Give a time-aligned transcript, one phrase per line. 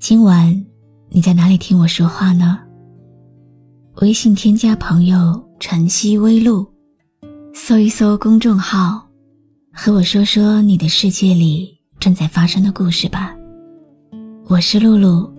[0.00, 0.64] 今晚
[1.10, 2.58] 你在哪里听我说话呢？
[3.96, 6.66] 微信添加朋友“晨曦微露”，
[7.52, 9.06] 搜一搜公众号，
[9.70, 13.36] 和我说说你的世界里正在发生的故事吧。
[14.46, 15.30] 我是露露，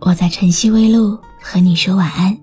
[0.00, 2.36] 我在晨曦微露和你说晚安。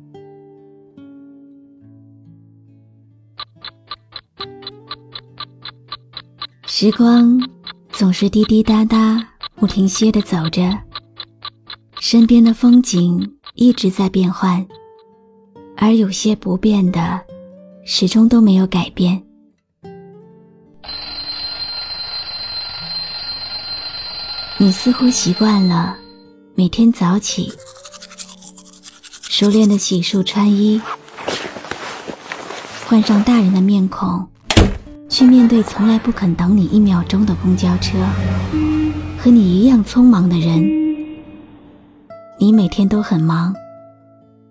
[6.66, 7.38] 时光
[7.92, 9.22] 总是滴滴答答，
[9.56, 10.62] 不停歇的走着。
[12.08, 14.64] 身边的风景一直在变换，
[15.76, 17.20] 而有些不变的，
[17.84, 19.24] 始终都没有改变。
[24.60, 25.98] 你似乎习惯了
[26.54, 27.52] 每天早起，
[29.24, 30.80] 熟练的洗漱穿衣，
[32.86, 34.28] 换上大人的面孔，
[35.10, 37.98] 去面对从来不肯等你一秒钟的公交车，
[39.18, 40.85] 和你一样匆忙的人。
[42.46, 43.56] 你每天都很忙，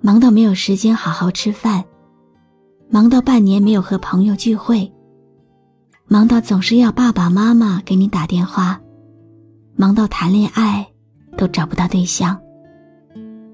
[0.01, 1.85] 忙到没有时间好好吃饭，
[2.91, 4.93] 忙到半年没有和朋友聚会，
[6.09, 8.81] 忙到总是要爸爸妈妈给你打电话，
[9.77, 10.85] 忙到谈恋爱
[11.37, 12.37] 都找不到对象，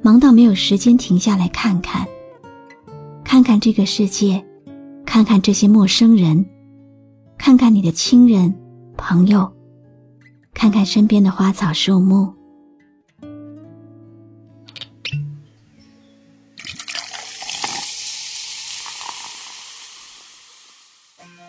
[0.00, 2.06] 忙到没有时间停下来看看，
[3.22, 4.42] 看看这个世界，
[5.04, 6.42] 看看这些陌生人，
[7.36, 8.54] 看看你的亲人
[8.97, 9.52] 朋友，
[10.54, 12.39] 看看身边的花草树木。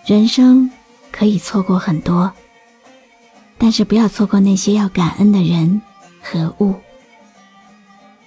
[0.06, 0.70] 人生
[1.12, 2.32] 可以错过很多，
[3.58, 5.82] 但是不要错过那些要感恩的人
[6.22, 6.74] 和物。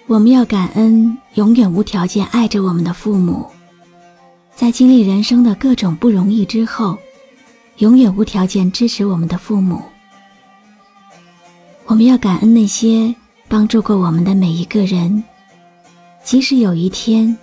[0.07, 3.51] 我们要感恩永远无条件爱着我们的父母，
[4.55, 6.97] 在经历人生的各种不容易之后，
[7.79, 9.83] 永远无条件支持我们的父母。
[11.87, 13.15] 我们要感恩那些
[13.49, 15.25] 帮助过我们的每一个人，
[16.23, 17.37] 即使有一天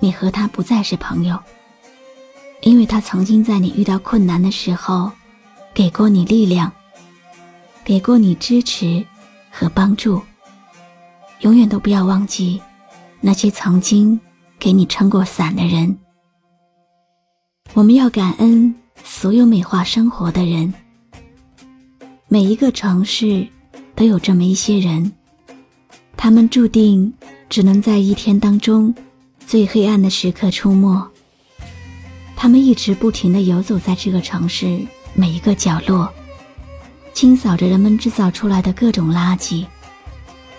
[0.00, 1.38] 你和他不再是朋友。
[2.62, 5.10] 因为他曾经在你遇到困难的时候，
[5.72, 6.70] 给过你力量，
[7.84, 9.04] 给过你支持
[9.50, 10.20] 和帮助。
[11.40, 12.60] 永远都不要忘记
[13.20, 14.18] 那些曾经
[14.58, 15.96] 给你撑过伞的人。
[17.74, 18.74] 我们要感恩
[19.04, 20.74] 所有美化生活的人。
[22.26, 23.46] 每一个城市
[23.94, 25.12] 都有这么一些人，
[26.16, 27.12] 他们注定
[27.48, 28.92] 只能在一天当中
[29.46, 31.08] 最黑暗的时刻出没。
[32.40, 34.80] 他们一直不停地游走在这个城市
[35.12, 36.08] 每一个角落，
[37.12, 39.66] 清扫着人们制造出来的各种垃圾，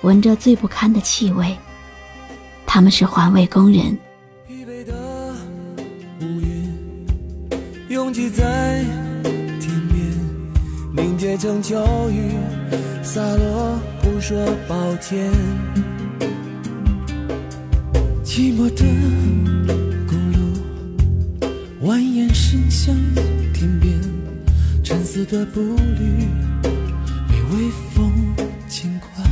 [0.01, 1.55] 闻着最不堪的气味。
[2.65, 3.97] 他们是环卫工人。
[4.45, 4.93] 疲惫的
[6.19, 7.07] 乌云
[7.87, 8.83] 拥挤在
[9.61, 11.79] 天边，凝结成秋
[12.11, 12.33] 雨，
[13.01, 14.37] 洒落，不说
[14.67, 15.31] 抱歉。
[18.25, 19.78] 寂寞的。
[21.89, 22.95] 蜿蜒伸向
[23.51, 23.99] 天边，
[24.83, 26.27] 沉思的步履
[27.27, 28.13] 被微风
[28.67, 29.25] 轻快，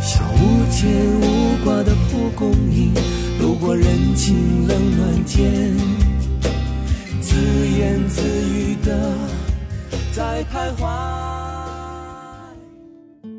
[0.00, 0.90] 像无牵
[1.20, 2.94] 无挂的蒲公英，
[3.42, 5.76] 路过人情冷暖间，
[7.20, 7.36] 自
[7.78, 8.22] 言自
[8.56, 9.14] 语的
[10.12, 10.88] 在徘徊。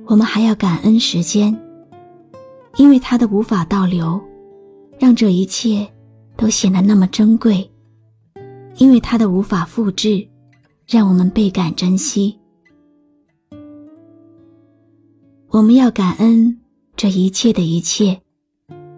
[0.05, 1.59] 我们还要感恩时间，
[2.75, 4.21] 因为它的无法倒流，
[4.99, 5.89] 让这一切。
[6.35, 7.69] 都显得那么珍贵，
[8.77, 10.27] 因为它的无法复制，
[10.87, 12.37] 让我们倍感珍惜。
[15.49, 16.59] 我们要感恩
[16.95, 18.19] 这一切的一切，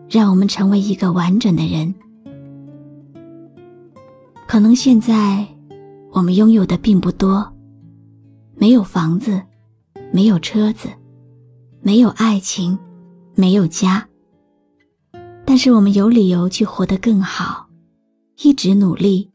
[0.10, 1.94] 让我们成为一个完整的人。
[4.48, 5.46] 可能现在
[6.12, 7.52] 我们拥有的并不多，
[8.56, 9.42] 没有房子，
[10.14, 10.88] 没有车子，
[11.82, 12.78] 没有爱情，
[13.34, 14.08] 没有家。
[15.46, 17.68] 但是我们有理由去活得更好，
[18.42, 19.32] 一直努力，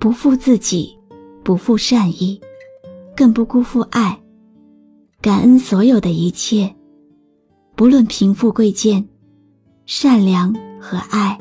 [0.00, 0.98] 不负自己，
[1.44, 2.40] 不负善意，
[3.14, 4.20] 更不辜负爱，
[5.20, 6.74] 感恩所有的一切，
[7.76, 9.06] 不论贫富贵贱，
[9.84, 11.38] 善良和爱，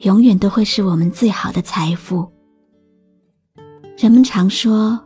[0.00, 2.30] 永远都会是我们最好的财富。
[3.96, 5.00] 人们常说，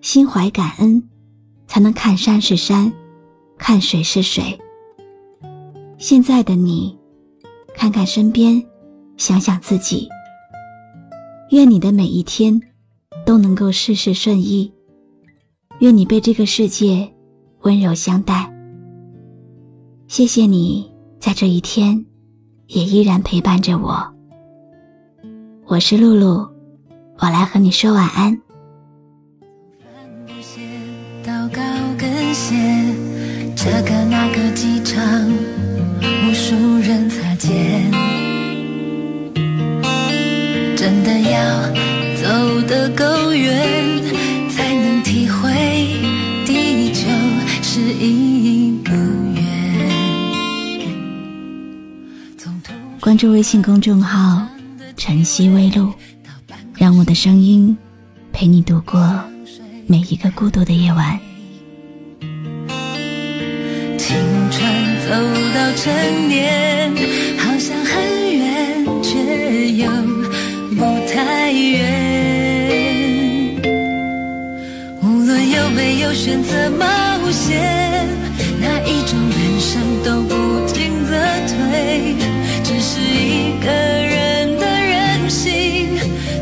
[0.00, 1.02] 心怀感恩，
[1.66, 2.92] 才能看山是山，
[3.56, 4.58] 看水是水。
[5.98, 6.98] 现在的你，
[7.76, 8.64] 看看身边，
[9.18, 10.08] 想想自己。
[11.50, 12.60] 愿你的每一天
[13.24, 14.72] 都能够事事顺意，
[15.80, 17.08] 愿你被这个世界
[17.60, 18.50] 温柔相待。
[20.08, 20.90] 谢谢你
[21.20, 22.04] 在这一天
[22.68, 24.14] 也依然陪伴着我。
[25.66, 26.48] 我是露露，
[27.18, 28.40] 我来和你说晚安。
[33.58, 35.02] 这个那个机场，
[41.36, 41.68] 要
[42.16, 42.26] 走
[42.66, 44.02] 得够远，
[44.48, 45.50] 才能体会
[46.46, 47.06] 地球
[47.62, 48.92] 是一个
[49.34, 49.44] 圆。
[53.00, 54.46] 关注微信公众号
[54.96, 55.92] “晨曦微露”，
[56.74, 57.76] 让我的声音
[58.32, 59.22] 陪你度过
[59.86, 61.18] 每一个孤独的夜晚。
[63.98, 64.16] 青
[64.50, 64.60] 春
[65.06, 65.10] 走
[65.54, 66.75] 到成年，
[76.16, 76.86] 选择冒
[77.30, 78.08] 险，
[78.58, 80.34] 哪一种人生都不
[80.66, 81.12] 进则
[81.46, 82.16] 退，
[82.64, 85.90] 只是一个人的任性，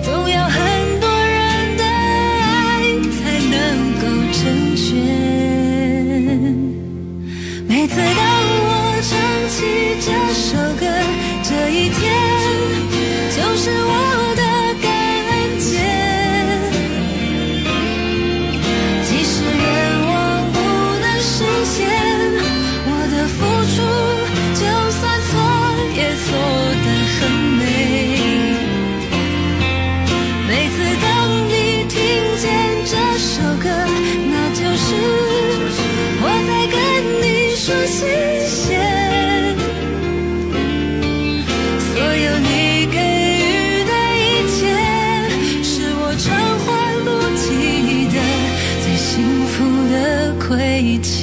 [0.01, 3.19] 总要很多人的爱才
[3.51, 3.53] 能
[4.01, 4.87] 够成全。
[7.67, 8.25] 每次当
[8.63, 8.71] 我
[9.03, 9.13] 唱
[9.51, 9.57] 起
[10.01, 10.87] 这首歌，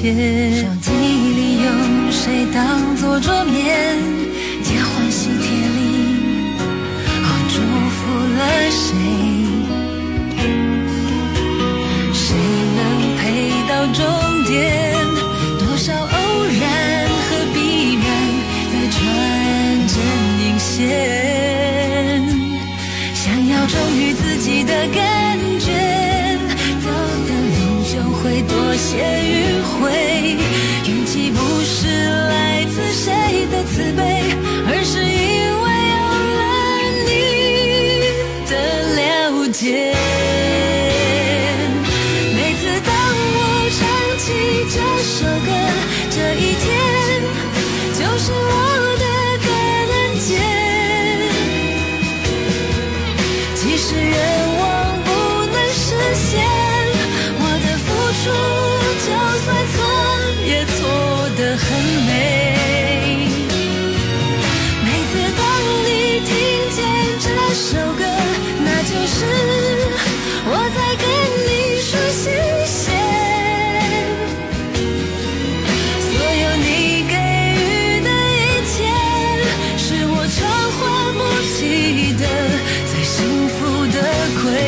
[0.01, 0.07] 手
[0.81, 3.90] 机里有谁当做桌面？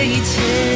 [0.06, 0.73] 一切。